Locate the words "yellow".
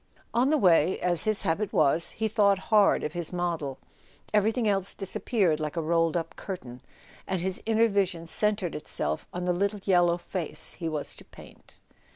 9.85-10.17